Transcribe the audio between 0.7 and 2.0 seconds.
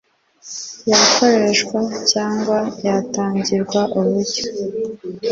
hakoreshwa